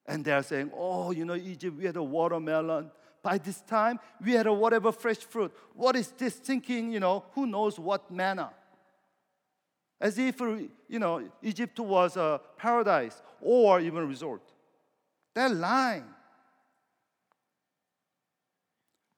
[0.07, 2.91] And they're saying, oh, you know, Egypt, we had a watermelon.
[3.23, 5.53] By this time, we had a whatever fresh fruit.
[5.75, 8.51] What is this thinking, you know, who knows what manna?
[10.01, 14.43] As if, you know, Egypt was a paradise or even a resort.
[15.33, 16.05] They're lying.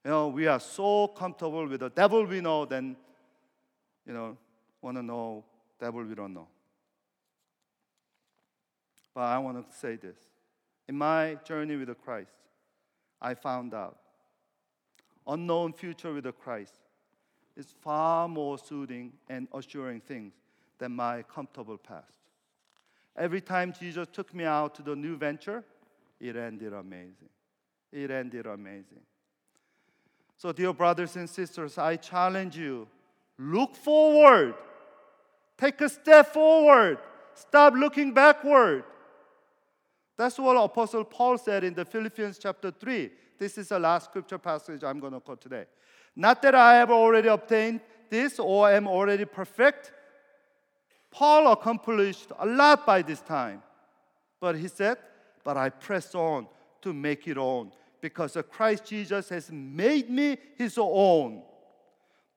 [0.05, 2.95] You know, we are so comfortable with the devil we know, then
[4.09, 4.37] you know,
[4.81, 5.45] want to know,
[5.79, 6.49] devil we don't know.
[9.15, 10.17] But I want to say this.
[10.89, 12.33] In my journey with Christ,
[13.21, 13.99] I found out
[15.27, 16.73] unknown future with Christ
[17.55, 20.33] is far more soothing and assuring things
[20.79, 22.19] than my comfortable past.
[23.17, 25.65] Every time Jesus took me out to the new venture,
[26.21, 27.29] it ended amazing.
[27.93, 29.03] It ended amazing.
[30.37, 32.87] So, dear brothers and sisters, I challenge you
[33.39, 34.55] look forward,
[35.57, 36.99] take a step forward,
[37.34, 38.84] stop looking backward.
[40.16, 43.11] That's what Apostle Paul said in the Philippians chapter 3.
[43.39, 45.66] This is the last scripture passage I'm going to quote today.
[46.16, 47.80] Not that I have already obtained
[48.11, 49.93] this or am already perfect.
[51.11, 53.62] Paul accomplished a lot by this time.
[54.41, 54.99] But he said,
[55.45, 56.49] But I press on
[56.82, 61.43] to make it own because Christ Jesus has made me his own.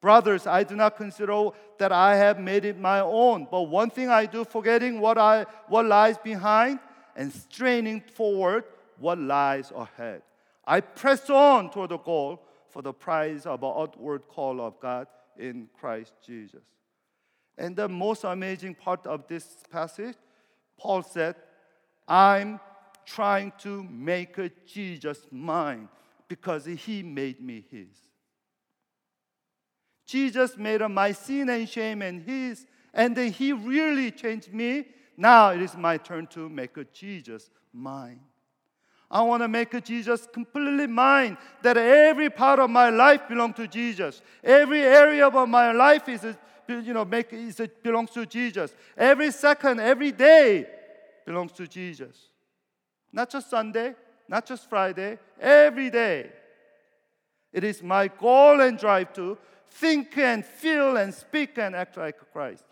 [0.01, 4.09] Brothers, I do not consider that I have made it my own, but one thing
[4.09, 6.79] I do, forgetting what, I, what lies behind
[7.15, 8.63] and straining forward
[8.97, 10.23] what lies ahead.
[10.65, 15.07] I press on toward the goal for the prize of an upward call of God
[15.37, 16.63] in Christ Jesus.
[17.57, 20.15] And the most amazing part of this passage,
[20.77, 21.35] Paul said,
[22.07, 22.59] I'm
[23.05, 25.89] trying to make Jesus mine
[26.27, 27.87] because he made me his.
[30.11, 34.85] Jesus made up my sin and shame and his, and then he really changed me
[35.21, 38.21] now it is my turn to make a Jesus mine.
[39.11, 43.55] I want to make a Jesus completely mine, that every part of my life belongs
[43.57, 44.21] to Jesus.
[44.43, 46.25] Every area of my life is,
[46.67, 48.73] you know, make, is, belongs to Jesus.
[48.97, 50.65] Every second, every day
[51.25, 52.29] belongs to Jesus.
[53.13, 53.93] Not just Sunday,
[54.27, 56.31] not just Friday, every day.
[57.53, 59.37] It is my goal and drive to
[59.71, 62.63] think and feel and speak and act like Christ.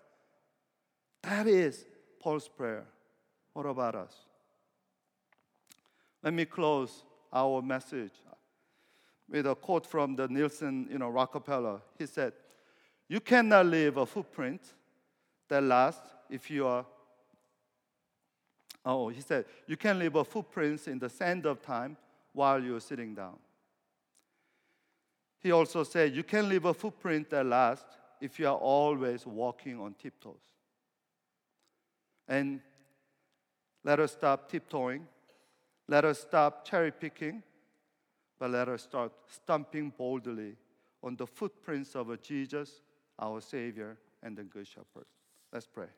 [1.24, 1.86] That is
[2.20, 2.86] Paul's prayer.
[3.54, 4.14] What about us?
[6.22, 8.12] Let me close our message
[9.30, 11.82] with a quote from the Nelson, you know, Rockefeller.
[11.98, 12.34] He said,
[13.08, 14.62] "You cannot leave a footprint
[15.48, 16.86] that lasts if you are."
[18.86, 21.98] Oh, he said, "You can leave a footprint in the sand of time
[22.34, 23.40] while you're sitting down."
[25.40, 29.80] He also said, "You can leave a footprint that lasts if you are always walking
[29.80, 30.54] on tiptoes."
[32.28, 32.62] And
[33.84, 35.08] let us stop tiptoeing.
[35.88, 37.44] Let us stop cherry picking.
[38.38, 40.56] But let us start stomping boldly
[41.04, 42.82] on the footprints of Jesus,
[43.18, 45.06] our Savior, and the Good Shepherd.
[45.52, 45.90] Let's pray.